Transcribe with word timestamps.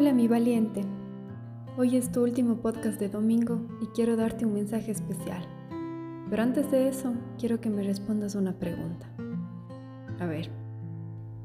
Hola 0.00 0.14
mi 0.14 0.28
valiente. 0.28 0.82
Hoy 1.76 1.98
es 1.98 2.10
tu 2.10 2.22
último 2.22 2.62
podcast 2.62 2.98
de 2.98 3.10
domingo 3.10 3.60
y 3.82 3.86
quiero 3.88 4.16
darte 4.16 4.46
un 4.46 4.54
mensaje 4.54 4.90
especial. 4.90 5.42
Pero 6.30 6.42
antes 6.42 6.70
de 6.70 6.88
eso, 6.88 7.12
quiero 7.38 7.60
que 7.60 7.68
me 7.68 7.82
respondas 7.82 8.34
una 8.34 8.58
pregunta. 8.58 9.06
A 10.18 10.24
ver, 10.24 10.48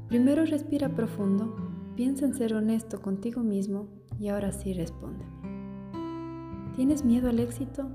primero 0.08 0.46
respira 0.46 0.88
profundo, 0.88 1.54
piensa 1.96 2.24
en 2.24 2.32
ser 2.32 2.54
honesto 2.54 3.02
contigo 3.02 3.42
mismo 3.42 3.88
y 4.18 4.28
ahora 4.28 4.52
sí 4.52 4.72
responde. 4.72 5.26
¿Tienes 6.76 7.04
miedo 7.04 7.28
al 7.28 7.40
éxito? 7.40 7.90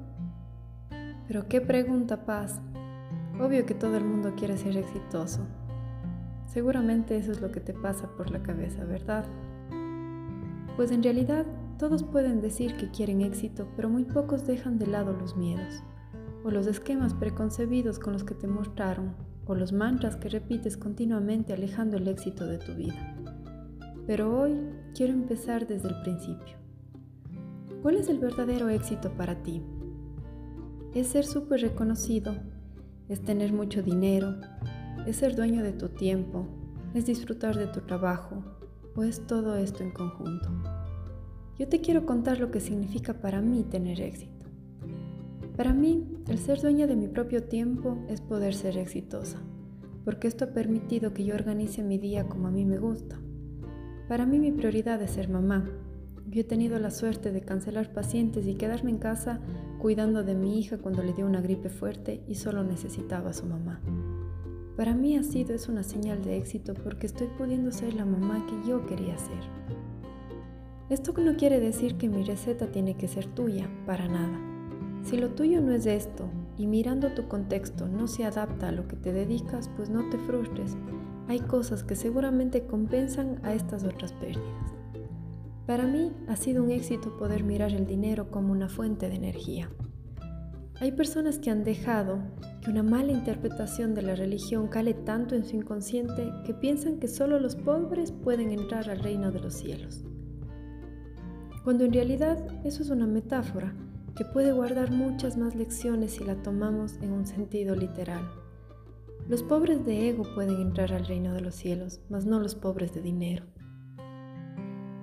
Pero 1.27 1.47
qué 1.47 1.61
pregunta, 1.61 2.23
Paz. 2.23 2.61
Obvio 3.39 3.65
que 3.65 3.73
todo 3.73 3.97
el 3.97 4.05
mundo 4.05 4.35
quiere 4.37 4.59
ser 4.59 4.77
exitoso. 4.77 5.41
Seguramente 6.45 7.17
eso 7.17 7.31
es 7.31 7.41
lo 7.41 7.51
que 7.51 7.61
te 7.61 7.73
pasa 7.73 8.11
por 8.15 8.29
la 8.29 8.43
cabeza, 8.43 8.83
¿verdad? 8.83 9.25
Pues 10.81 10.89
en 10.89 11.03
realidad 11.03 11.45
todos 11.77 12.01
pueden 12.01 12.41
decir 12.41 12.75
que 12.75 12.89
quieren 12.89 13.21
éxito, 13.21 13.67
pero 13.75 13.87
muy 13.87 14.03
pocos 14.03 14.47
dejan 14.47 14.79
de 14.79 14.87
lado 14.87 15.13
los 15.13 15.37
miedos, 15.37 15.83
o 16.43 16.49
los 16.49 16.65
esquemas 16.65 17.13
preconcebidos 17.13 17.99
con 17.99 18.13
los 18.13 18.23
que 18.23 18.33
te 18.33 18.47
mostraron, 18.47 19.13
o 19.45 19.53
los 19.53 19.73
mantras 19.73 20.15
que 20.15 20.27
repites 20.27 20.77
continuamente 20.77 21.53
alejando 21.53 21.97
el 21.97 22.07
éxito 22.07 22.47
de 22.47 22.57
tu 22.57 22.73
vida. 22.73 23.15
Pero 24.07 24.35
hoy 24.35 24.59
quiero 24.95 25.13
empezar 25.13 25.67
desde 25.67 25.89
el 25.89 26.01
principio. 26.01 26.55
¿Cuál 27.83 27.97
es 27.97 28.09
el 28.09 28.17
verdadero 28.17 28.67
éxito 28.67 29.11
para 29.11 29.43
ti? 29.43 29.61
Es 30.95 31.09
ser 31.09 31.25
súper 31.25 31.61
reconocido, 31.61 32.33
es 33.07 33.21
tener 33.21 33.53
mucho 33.53 33.83
dinero, 33.83 34.35
es 35.05 35.17
ser 35.17 35.35
dueño 35.35 35.61
de 35.61 35.73
tu 35.73 35.89
tiempo, 35.89 36.47
es 36.95 37.05
disfrutar 37.05 37.55
de 37.55 37.67
tu 37.67 37.81
trabajo, 37.81 38.43
o 38.95 39.03
es 39.03 39.25
todo 39.27 39.55
esto 39.55 39.83
en 39.83 39.91
conjunto. 39.91 40.49
Yo 41.57 41.67
te 41.67 41.81
quiero 41.81 42.05
contar 42.05 42.39
lo 42.39 42.51
que 42.51 42.59
significa 42.59 43.13
para 43.13 43.41
mí 43.41 43.63
tener 43.63 44.01
éxito. 44.01 44.47
Para 45.55 45.73
mí, 45.73 46.07
el 46.27 46.39
ser 46.39 46.61
dueña 46.61 46.87
de 46.87 46.95
mi 46.95 47.07
propio 47.07 47.43
tiempo 47.43 47.97
es 48.07 48.21
poder 48.21 48.53
ser 48.53 48.77
exitosa, 48.77 49.37
porque 50.03 50.27
esto 50.27 50.45
ha 50.45 50.53
permitido 50.53 51.13
que 51.13 51.23
yo 51.23 51.35
organice 51.35 51.83
mi 51.83 51.97
día 51.97 52.27
como 52.27 52.47
a 52.47 52.51
mí 52.51 52.65
me 52.65 52.79
gusta. 52.79 53.19
Para 54.07 54.25
mí 54.25 54.39
mi 54.39 54.51
prioridad 54.51 55.01
es 55.01 55.11
ser 55.11 55.29
mamá. 55.29 55.69
Yo 56.27 56.41
he 56.41 56.45
tenido 56.45 56.79
la 56.79 56.91
suerte 56.91 57.31
de 57.31 57.41
cancelar 57.41 57.93
pacientes 57.93 58.47
y 58.47 58.55
quedarme 58.55 58.91
en 58.91 58.97
casa 58.97 59.39
cuidando 59.79 60.23
de 60.23 60.35
mi 60.35 60.59
hija 60.59 60.77
cuando 60.77 61.03
le 61.03 61.13
dio 61.13 61.25
una 61.25 61.41
gripe 61.41 61.69
fuerte 61.69 62.23
y 62.27 62.35
solo 62.35 62.63
necesitaba 62.63 63.29
a 63.29 63.33
su 63.33 63.45
mamá. 63.45 63.81
Para 64.77 64.95
mí 64.95 65.17
ha 65.17 65.23
sido 65.23 65.53
es 65.53 65.67
una 65.67 65.83
señal 65.83 66.23
de 66.23 66.37
éxito 66.37 66.73
porque 66.73 67.05
estoy 67.05 67.27
pudiendo 67.37 67.71
ser 67.71 67.93
la 67.93 68.05
mamá 68.05 68.45
que 68.47 68.67
yo 68.67 68.85
quería 68.85 69.17
ser. 69.17 69.39
Esto 70.89 71.13
no 71.21 71.35
quiere 71.35 71.59
decir 71.59 71.95
que 71.95 72.09
mi 72.09 72.23
receta 72.23 72.67
tiene 72.71 72.95
que 72.95 73.07
ser 73.07 73.25
tuya, 73.25 73.69
para 73.85 74.07
nada. 74.07 74.39
Si 75.03 75.17
lo 75.17 75.29
tuyo 75.29 75.61
no 75.61 75.71
es 75.71 75.85
esto 75.85 76.29
y 76.57 76.67
mirando 76.67 77.13
tu 77.13 77.27
contexto 77.27 77.87
no 77.87 78.07
se 78.07 78.25
adapta 78.25 78.69
a 78.69 78.71
lo 78.71 78.87
que 78.87 78.95
te 78.95 79.11
dedicas, 79.11 79.69
pues 79.75 79.89
no 79.89 80.09
te 80.09 80.17
frustres. 80.19 80.77
Hay 81.27 81.39
cosas 81.39 81.83
que 81.83 81.95
seguramente 81.95 82.65
compensan 82.65 83.39
a 83.43 83.53
estas 83.53 83.83
otras 83.83 84.13
pérdidas. 84.13 84.73
Para 85.65 85.85
mí 85.85 86.11
ha 86.27 86.35
sido 86.35 86.63
un 86.63 86.71
éxito 86.71 87.17
poder 87.17 87.43
mirar 87.43 87.71
el 87.71 87.85
dinero 87.85 88.29
como 88.29 88.51
una 88.51 88.67
fuente 88.67 89.09
de 89.09 89.15
energía. 89.15 89.69
Hay 90.81 90.93
personas 90.93 91.37
que 91.37 91.51
han 91.51 91.63
dejado 91.63 92.17
que 92.63 92.71
una 92.71 92.81
mala 92.81 93.11
interpretación 93.11 93.93
de 93.93 94.01
la 94.01 94.15
religión 94.15 94.67
cale 94.67 94.95
tanto 94.95 95.35
en 95.35 95.45
su 95.45 95.55
inconsciente 95.55 96.33
que 96.43 96.55
piensan 96.55 96.97
que 96.97 97.07
solo 97.07 97.39
los 97.39 97.55
pobres 97.55 98.11
pueden 98.11 98.49
entrar 98.49 98.89
al 98.89 98.97
reino 98.97 99.31
de 99.31 99.41
los 99.41 99.53
cielos. 99.53 100.03
Cuando 101.63 101.83
en 101.83 101.93
realidad 101.93 102.43
eso 102.65 102.81
es 102.81 102.89
una 102.89 103.05
metáfora 103.05 103.75
que 104.17 104.25
puede 104.25 104.53
guardar 104.53 104.89
muchas 104.89 105.37
más 105.37 105.53
lecciones 105.53 106.13
si 106.13 106.23
la 106.23 106.41
tomamos 106.41 106.97
en 107.03 107.11
un 107.11 107.27
sentido 107.27 107.75
literal. 107.75 108.27
Los 109.29 109.43
pobres 109.43 109.85
de 109.85 110.09
ego 110.09 110.23
pueden 110.33 110.59
entrar 110.59 110.93
al 110.93 111.05
reino 111.05 111.35
de 111.35 111.41
los 111.41 111.53
cielos, 111.53 112.01
mas 112.09 112.25
no 112.25 112.39
los 112.39 112.55
pobres 112.55 112.91
de 112.91 113.01
dinero. 113.01 113.45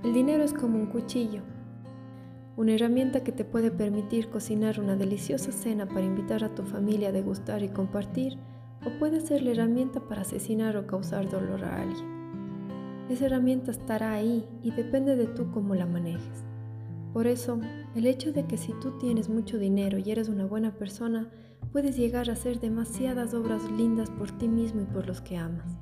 El 0.03 0.13
dinero 0.13 0.43
es 0.43 0.53
como 0.53 0.77
un 0.77 0.87
cuchillo, 0.87 1.43
una 2.59 2.73
herramienta 2.73 3.23
que 3.23 3.31
te 3.31 3.45
puede 3.45 3.71
permitir 3.71 4.31
cocinar 4.31 4.81
una 4.81 4.97
deliciosa 4.97 5.53
cena 5.53 5.87
para 5.87 6.05
invitar 6.05 6.43
a 6.43 6.57
tu 6.57 6.65
familia 6.65 7.11
a 7.11 7.13
degustar 7.13 7.63
y 7.63 7.69
compartir, 7.69 8.37
o 8.85 8.99
puede 8.99 9.21
ser 9.21 9.43
la 9.43 9.53
herramienta 9.53 10.01
para 10.01 10.23
asesinar 10.23 10.77
o 10.77 10.85
causar 10.85 11.31
dolor 11.31 11.65
a 11.65 11.83
alguien. 11.83 13.07
Esa 13.09 13.27
herramienta 13.27 13.71
estará 13.71 14.13
ahí 14.13 14.45
y 14.65 14.73
depende 14.73 15.15
de 15.15 15.29
tú 15.29 15.53
cómo 15.53 15.77
la 15.77 15.87
manejes. 15.87 16.45
Por 17.13 17.29
eso, 17.29 17.61
el 17.95 18.09
hecho 18.09 18.33
de 18.33 18.45
que 18.47 18.57
si 18.57 18.73
tú 18.81 18.99
tienes 18.99 19.29
mucho 19.29 19.57
dinero 19.57 19.97
y 19.97 20.11
eres 20.11 20.29
una 20.29 20.45
buena 20.45 20.73
persona, 20.73 21.31
puedes 21.71 21.97
llegar 21.97 22.29
a 22.29 22.33
hacer 22.33 22.59
demasiadas 22.59 23.35
obras 23.35 23.71
lindas 23.71 24.11
por 24.11 24.33
ti 24.33 24.49
mismo 24.49 24.81
y 24.81 24.87
por 24.87 25.07
los 25.07 25.21
que 25.21 25.37
amas. 25.37 25.79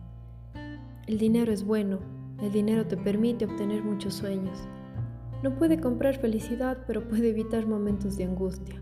El 1.07 1.17
dinero 1.17 1.53
es 1.53 1.65
bueno, 1.65 2.01
el 2.43 2.53
dinero 2.53 2.87
te 2.87 2.99
permite 2.99 3.47
obtener 3.47 3.83
muchos 3.83 4.13
sueños, 4.13 4.69
no 5.43 5.55
puede 5.57 5.81
comprar 5.81 6.17
felicidad, 6.17 6.79
pero 6.87 7.07
puede 7.09 7.31
evitar 7.31 7.67
momentos 7.67 8.17
de 8.17 8.25
angustia. 8.25 8.81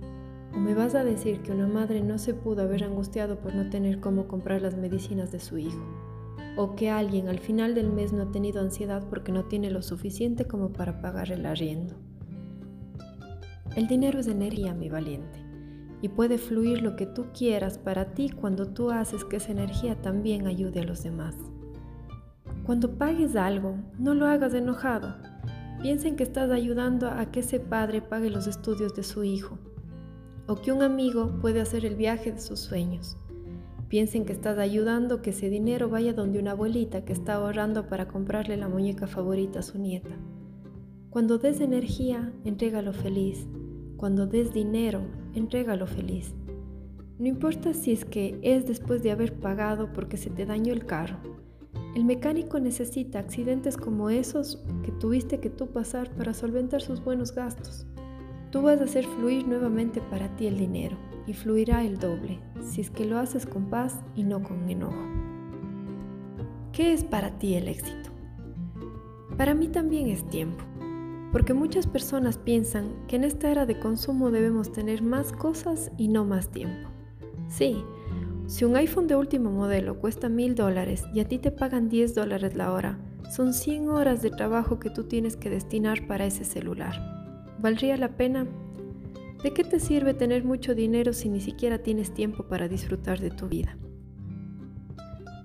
¿O 0.55 0.59
me 0.59 0.75
vas 0.75 0.95
a 0.95 1.03
decir 1.03 1.41
que 1.41 1.53
una 1.53 1.67
madre 1.67 2.01
no 2.01 2.19
se 2.19 2.33
pudo 2.33 2.63
haber 2.63 2.85
angustiado 2.85 3.41
por 3.41 3.55
no 3.55 3.69
tener 3.71 4.01
cómo 4.01 4.29
comprar 4.29 4.63
las 4.63 4.77
medicinas 4.77 5.33
de 5.33 5.41
su 5.41 5.59
hijo? 5.59 5.85
¿O 6.57 6.77
que 6.77 6.91
alguien 6.91 7.29
al 7.29 7.41
final 7.41 7.75
del 7.75 7.93
mes 7.93 8.13
no 8.13 8.23
ha 8.23 8.31
tenido 8.31 8.61
ansiedad 8.61 9.03
porque 9.11 9.33
no 9.33 9.45
tiene 9.47 9.71
lo 9.71 9.83
suficiente 9.83 10.45
como 10.45 10.73
para 10.73 11.01
pagar 11.01 11.33
el 11.33 11.45
arriendo? 11.45 11.97
El 13.75 13.89
dinero 13.89 14.21
es 14.21 14.29
energía, 14.29 14.73
mi 14.73 14.89
valiente, 14.89 15.41
y 16.01 16.09
puede 16.09 16.39
fluir 16.39 16.83
lo 16.83 16.95
que 16.95 17.07
tú 17.07 17.27
quieras 17.37 17.77
para 17.77 18.15
ti 18.15 18.31
cuando 18.31 18.69
tú 18.69 18.93
haces 18.93 19.25
que 19.25 19.39
esa 19.39 19.51
energía 19.51 20.01
también 20.01 20.47
ayude 20.47 20.81
a 20.81 20.85
los 20.85 21.03
demás. 21.03 21.35
Cuando 22.65 22.97
pagues 22.97 23.35
algo, 23.35 23.75
no 23.99 24.15
lo 24.15 24.27
hagas 24.27 24.55
enojado, 24.55 25.17
Piensen 25.85 26.17
que 26.17 26.23
estás 26.23 26.51
ayudando 26.51 27.09
a 27.09 27.31
que 27.31 27.41
ese 27.41 27.61
padre 27.61 28.01
pague 28.01 28.31
los 28.31 28.47
estudios 28.47 28.95
de 28.95 29.03
su 29.03 29.23
hijo 29.23 29.59
o 30.47 30.55
que 30.55 30.73
un 30.73 30.83
amigo 30.83 31.39
puede 31.43 31.61
hacer 31.61 31.85
el 31.85 31.95
viaje 31.95 32.33
de 32.33 32.41
sus 32.41 32.61
sueños. 32.61 33.19
Piensen 33.89 34.25
que 34.25 34.33
estás 34.33 34.57
ayudando 34.57 35.21
que 35.21 35.29
ese 35.29 35.51
dinero 35.51 35.91
vaya 35.91 36.15
donde 36.15 36.39
una 36.39 36.53
abuelita 36.53 37.05
que 37.05 37.13
está 37.13 37.35
ahorrando 37.35 37.87
para 37.87 38.09
comprarle 38.09 38.57
la 38.57 38.67
muñeca 38.67 39.07
favorita 39.07 39.59
a 39.59 39.63
su 39.63 39.79
nieta. 39.79 40.17
Cuando 41.11 41.37
des 41.37 41.61
energía, 41.61 42.33
entrégalo 42.47 42.95
feliz. 42.95 43.47
Cuando 43.99 44.27
des 44.27 44.55
dinero, 44.55 45.03
entrégalo 45.35 45.87
feliz. 45.87 46.35
No 47.19 47.27
importa 47.27 47.75
si 47.75 47.93
es 47.93 48.07
que 48.07 48.39
es 48.41 48.67
después 48.67 49.03
de 49.03 49.11
haber 49.11 49.39
pagado 49.39 49.93
porque 49.93 50.17
se 50.17 50.31
te 50.31 50.47
dañó 50.47 50.73
el 50.73 50.87
carro 50.87 51.44
el 51.95 52.05
mecánico 52.05 52.59
necesita 52.59 53.21
accidentes 53.21 53.77
como 53.77 54.11
esos 54.11 54.63
que 54.83 54.91
tuviste 54.91 55.39
que 55.39 55.49
tú 55.49 55.69
pasar 55.69 56.11
para 56.11 56.35
solventar 56.35 56.83
sus 56.83 57.03
buenos 57.03 57.33
gastos. 57.33 57.87
Tú 58.51 58.63
vas 58.63 58.81
a 58.81 58.85
hacer 58.85 59.07
fluir 59.07 59.47
nuevamente 59.47 60.01
para 60.01 60.35
ti 60.37 60.47
el 60.47 60.59
dinero 60.59 60.97
y 61.27 61.35
fluirá 61.35 61.85
el 61.85 61.99
doble 61.99 62.41
si 62.61 62.81
es 62.81 62.91
que 62.91 63.05
lo 63.05 63.19
haces 63.19 63.47
con 63.47 63.71
paz 63.71 64.01
y 64.17 64.25
no 64.25 64.43
con 64.43 64.69
enojo. 64.69 64.97
¿Qué 66.73 66.93
es 66.93 67.05
para 67.05 67.39
ti 67.39 67.55
el 67.55 67.69
éxito? 67.69 68.11
Para 69.37 69.55
mí 69.55 69.69
también 69.69 70.09
es 70.09 70.29
tiempo, 70.29 70.65
porque 71.31 71.55
muchas 71.55 71.87
personas 71.87 72.39
piensan 72.39 73.07
que 73.07 73.17
en 73.17 73.25
esta 73.25 73.51
era 73.51 73.67
de 73.67 73.79
consumo 73.79 74.33
debemos 74.33 74.73
tener 74.73 75.03
más 75.03 75.33
cosas 75.33 75.93
y 75.97 76.09
no 76.09 76.25
más 76.25 76.49
tiempo. 76.49 76.89
Sí, 77.49 77.85
si 78.47 78.65
un 78.65 78.77
iPhone 78.77 79.07
de 79.07 79.17
último 79.17 79.51
modelo 79.51 79.99
cuesta 79.99 80.29
mil 80.29 80.55
dólares 80.55 81.05
y 81.15 81.21
a 81.21 81.25
ti 81.27 81.39
te 81.39 81.51
pagan 81.51 81.89
10 81.89 82.15
dólares 82.15 82.55
la 82.55 82.73
hora, 82.73 82.99
son 83.35 83.55
100 83.55 83.89
horas 83.89 84.21
de 84.21 84.31
trabajo 84.31 84.79
que 84.79 84.91
tú 84.91 85.05
tienes 85.05 85.37
que 85.37 85.49
destinar 85.49 86.07
para 86.07 86.27
ese 86.27 86.45
celular. 86.45 86.95
¿Valdría 87.59 87.97
la 87.97 88.17
pena? 88.17 88.47
¿De 89.43 89.55
qué 89.55 89.65
te 89.65 89.81
sirve 89.81 90.13
tener 90.13 90.45
mucho 90.45 90.75
dinero 90.75 91.15
si 91.15 91.31
ni 91.31 91.41
siquiera 91.41 91.79
tienes 91.79 92.13
tiempo 92.13 92.45
para 92.45 92.69
disfrutar 92.69 93.19
de 93.19 93.31
tu 93.31 93.49
vida? 93.49 93.79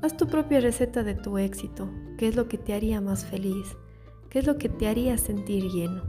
Haz 0.02 0.18
tu 0.18 0.28
propia 0.28 0.60
receta 0.60 1.04
de 1.04 1.16
tu 1.16 1.38
éxito, 1.38 1.90
qué 2.18 2.28
es 2.28 2.36
lo 2.36 2.48
que 2.50 2.57
te 2.57 2.74
haría 2.74 3.00
más 3.00 3.25
feliz, 3.25 3.78
qué 4.30 4.40
es 4.40 4.45
lo 4.45 4.57
que 4.57 4.69
te 4.69 4.88
haría 4.88 5.18
sentir 5.18 5.63
lleno. 5.69 6.04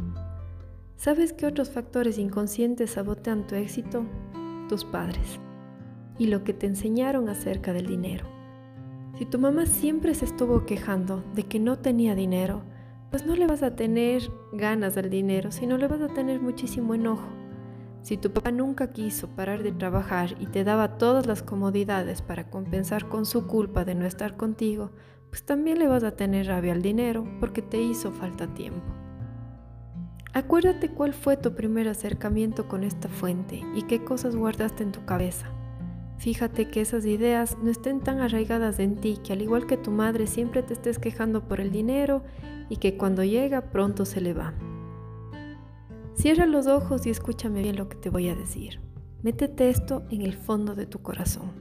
¿Sabes 0.97 1.33
qué 1.33 1.47
otros 1.47 1.71
factores 1.71 2.19
inconscientes 2.19 2.91
sabotean 2.91 3.47
tu 3.47 3.55
éxito? 3.55 4.05
Tus 4.69 4.85
padres 4.85 5.41
y 6.21 6.27
lo 6.27 6.45
que 6.45 6.53
te 6.53 6.67
enseñaron 6.67 7.31
acerca 7.31 7.73
del 7.73 7.87
dinero. 7.87 8.27
Si 9.17 9.25
tu 9.25 9.39
mamá 9.39 9.65
siempre 9.65 10.15
se 10.15 10.27
estuvo 10.27 10.67
quejando 10.67 11.25
de 11.35 11.45
que 11.45 11.59
no 11.59 11.79
tenía 11.79 12.15
dinero, 12.15 12.63
pues 13.11 13.25
no 13.25 13.35
le 13.35 13.47
vas 13.47 13.63
a 13.63 13.75
tener 13.75 14.31
ganas 14.53 14.95
del 14.95 15.09
dinero, 15.09 15.51
sino 15.51 15.79
le 15.79 15.89
vas 15.89 16.03
a 16.03 16.09
tener 16.09 16.39
muchísimo 16.39 16.95
enojo. 16.95 17.27
Si 18.03 18.19
tu 18.19 18.33
papá 18.33 18.51
nunca 18.51 18.93
quiso 18.93 19.29
parar 19.29 19.63
de 19.63 19.73
trabajar 19.73 20.37
y 20.39 20.47
te 20.47 20.63
daba 20.63 20.99
todas 20.99 21.27
las 21.27 21.43
comodidades 21.43 22.21
para 22.21 22.51
compensar 22.51 23.09
con 23.09 23.25
su 23.25 23.47
culpa 23.47 23.87
de 23.87 23.95
no 23.95 24.05
estar 24.05 24.37
contigo, 24.37 24.91
pues 25.31 25.43
también 25.45 25.79
le 25.79 25.89
vas 25.89 26.05
a 26.05 26.17
tener 26.17 26.49
rabia 26.49 26.75
al 26.75 26.83
dinero 26.83 27.25
porque 27.41 27.63
te 27.63 27.81
hizo 27.81 28.13
falta 28.13 28.47
tiempo. 28.53 28.93
Acuérdate 30.35 30.91
cuál 30.91 31.15
fue 31.15 31.39
tu 31.39 31.55
primer 31.55 31.89
acercamiento 31.89 32.69
con 32.69 32.85
esta 32.85 33.09
fuente 33.09 33.63
y 33.75 33.85
qué 33.85 34.05
cosas 34.05 34.37
guardaste 34.37 34.83
en 34.83 34.93
tu 34.93 35.03
cabeza. 35.07 35.51
Fíjate 36.21 36.69
que 36.69 36.83
esas 36.83 37.07
ideas 37.07 37.57
no 37.63 37.71
estén 37.71 38.01
tan 38.01 38.21
arraigadas 38.21 38.79
en 38.79 38.97
ti 38.97 39.19
que 39.25 39.33
al 39.33 39.41
igual 39.41 39.67
que 39.67 39.79
tu 39.79 39.91
madre 39.91 40.27
siempre 40.27 40.63
te 40.63 40.75
estés 40.75 40.99
quejando 40.99 41.49
por 41.49 41.63
el 41.63 41.73
dinero 41.73 42.23
y 42.69 42.77
que 42.77 42.99
cuando 42.99 43.25
llega 43.25 43.71
pronto 43.71 44.05
se 44.05 44.21
le 44.21 44.35
va. 44.35 44.53
Cierra 46.13 46.45
los 46.45 46.67
ojos 46.67 47.07
y 47.07 47.11
escúchame 47.11 47.63
bien 47.63 47.77
lo 47.77 47.89
que 47.89 47.97
te 47.97 48.11
voy 48.11 48.29
a 48.29 48.35
decir. 48.35 48.81
Métete 49.23 49.71
esto 49.71 50.03
en 50.11 50.21
el 50.21 50.35
fondo 50.35 50.75
de 50.75 50.85
tu 50.85 51.01
corazón. 51.01 51.53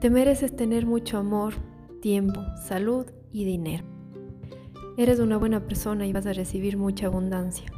Te 0.00 0.08
mereces 0.08 0.56
tener 0.56 0.86
mucho 0.86 1.18
amor, 1.18 1.56
tiempo, 2.00 2.40
salud 2.66 3.04
y 3.30 3.44
dinero. 3.44 3.84
Eres 4.96 5.20
una 5.20 5.36
buena 5.36 5.60
persona 5.66 6.06
y 6.06 6.14
vas 6.14 6.24
a 6.24 6.32
recibir 6.32 6.78
mucha 6.78 7.08
abundancia. 7.08 7.70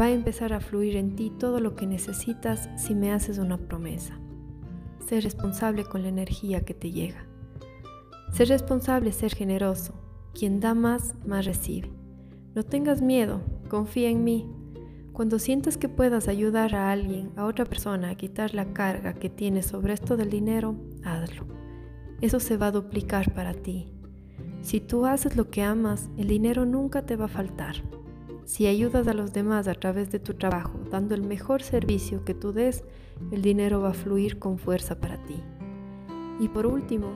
Va 0.00 0.04
a 0.04 0.12
empezar 0.12 0.52
a 0.52 0.60
fluir 0.60 0.94
en 0.94 1.16
ti 1.16 1.32
todo 1.36 1.58
lo 1.58 1.74
que 1.74 1.88
necesitas 1.88 2.70
si 2.76 2.94
me 2.94 3.12
haces 3.12 3.38
una 3.38 3.58
promesa. 3.58 4.19
Sé 5.10 5.20
responsable 5.20 5.82
con 5.84 6.04
la 6.04 6.08
energía 6.08 6.60
que 6.60 6.72
te 6.72 6.92
llega. 6.92 7.26
Ser 8.32 8.46
responsable, 8.46 9.10
ser 9.10 9.34
generoso. 9.34 9.92
Quien 10.38 10.60
da 10.60 10.72
más, 10.72 11.16
más 11.26 11.46
recibe. 11.46 11.90
No 12.54 12.62
tengas 12.62 13.02
miedo, 13.02 13.40
confía 13.68 14.08
en 14.08 14.22
mí. 14.22 14.48
Cuando 15.12 15.40
sientas 15.40 15.76
que 15.76 15.88
puedas 15.88 16.28
ayudar 16.28 16.76
a 16.76 16.92
alguien, 16.92 17.32
a 17.34 17.46
otra 17.46 17.64
persona, 17.64 18.10
a 18.10 18.14
quitar 18.14 18.54
la 18.54 18.72
carga 18.72 19.14
que 19.14 19.28
tienes 19.28 19.66
sobre 19.66 19.94
esto 19.94 20.16
del 20.16 20.30
dinero, 20.30 20.76
hazlo. 21.02 21.44
Eso 22.20 22.38
se 22.38 22.56
va 22.56 22.68
a 22.68 22.70
duplicar 22.70 23.34
para 23.34 23.52
ti. 23.52 23.92
Si 24.62 24.78
tú 24.78 25.06
haces 25.06 25.34
lo 25.34 25.50
que 25.50 25.64
amas, 25.64 26.08
el 26.18 26.28
dinero 26.28 26.66
nunca 26.66 27.04
te 27.04 27.16
va 27.16 27.24
a 27.24 27.36
faltar. 27.36 27.82
Si 28.44 28.68
ayudas 28.68 29.08
a 29.08 29.14
los 29.14 29.32
demás 29.32 29.66
a 29.66 29.74
través 29.74 30.12
de 30.12 30.20
tu 30.20 30.34
trabajo, 30.34 30.78
dando 30.88 31.16
el 31.16 31.22
mejor 31.22 31.62
servicio 31.62 32.24
que 32.24 32.34
tú 32.34 32.52
des, 32.52 32.84
el 33.30 33.42
dinero 33.42 33.80
va 33.80 33.90
a 33.90 33.94
fluir 33.94 34.38
con 34.38 34.58
fuerza 34.58 35.00
para 35.00 35.16
ti. 35.24 35.42
Y 36.38 36.48
por 36.48 36.66
último, 36.66 37.12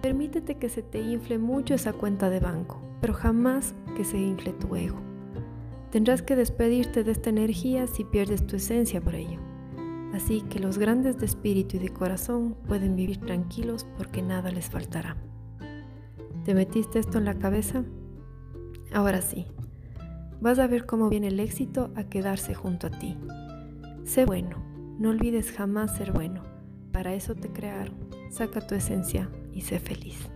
permítete 0.00 0.56
que 0.56 0.68
se 0.68 0.82
te 0.82 1.00
infle 1.00 1.38
mucho 1.38 1.74
esa 1.74 1.92
cuenta 1.92 2.30
de 2.30 2.40
banco, 2.40 2.80
pero 3.00 3.14
jamás 3.14 3.74
que 3.96 4.04
se 4.04 4.18
infle 4.18 4.52
tu 4.52 4.74
ego. 4.74 4.98
Tendrás 5.90 6.22
que 6.22 6.36
despedirte 6.36 7.04
de 7.04 7.12
esta 7.12 7.30
energía 7.30 7.86
si 7.86 8.04
pierdes 8.04 8.46
tu 8.46 8.56
esencia 8.56 9.00
por 9.00 9.14
ello. 9.14 9.38
Así 10.14 10.42
que 10.42 10.58
los 10.58 10.78
grandes 10.78 11.18
de 11.18 11.26
espíritu 11.26 11.76
y 11.76 11.80
de 11.80 11.90
corazón 11.90 12.56
pueden 12.66 12.96
vivir 12.96 13.18
tranquilos 13.18 13.86
porque 13.96 14.22
nada 14.22 14.50
les 14.50 14.70
faltará. 14.70 15.16
¿Te 16.44 16.54
metiste 16.54 16.98
esto 16.98 17.18
en 17.18 17.24
la 17.24 17.38
cabeza? 17.38 17.84
Ahora 18.92 19.22
sí, 19.22 19.46
vas 20.40 20.58
a 20.58 20.66
ver 20.66 20.86
cómo 20.86 21.08
viene 21.08 21.28
el 21.28 21.40
éxito 21.40 21.92
a 21.94 22.04
quedarse 22.04 22.54
junto 22.54 22.88
a 22.88 22.90
ti. 22.90 23.16
Sé 24.04 24.24
bueno, 24.24 24.71
no 24.98 25.10
olvides 25.10 25.52
jamás 25.52 25.96
ser 25.96 26.12
bueno. 26.12 26.42
Para 26.92 27.14
eso 27.14 27.34
te 27.34 27.48
crearon. 27.48 27.94
Saca 28.30 28.66
tu 28.66 28.74
esencia 28.74 29.30
y 29.52 29.62
sé 29.62 29.78
feliz. 29.78 30.28